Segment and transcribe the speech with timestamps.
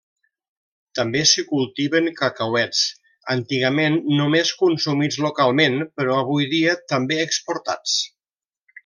[0.99, 2.79] També s'hi cultiven cacauets,
[3.33, 7.95] antigament només consumits localment però avui dia també exportats.